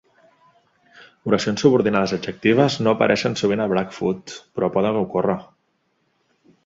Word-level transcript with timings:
Oracions 1.31 1.63
subordinades 1.65 2.13
adjectives 2.17 2.77
no 2.87 2.95
apareixen 2.97 3.37
sovint 3.43 3.63
a 3.67 3.71
Blackfoot, 3.75 4.35
però 4.57 4.71
poden 4.79 4.99
ocórrer. 5.07 5.41